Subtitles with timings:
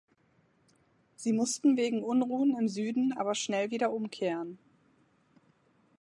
[1.15, 4.57] Sie mussten wegen Unruhen im Süden aber schnell wieder umkehren.